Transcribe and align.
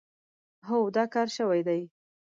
هو، 0.67 0.79
دا 0.95 1.03
کار 1.13 1.27
شوی 1.37 1.61
دی. 1.67 1.81